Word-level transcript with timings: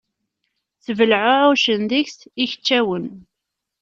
Ttbelɛuεucen 0.83 1.81
deg-s 1.89 2.17
ikeččawen. 2.43 3.05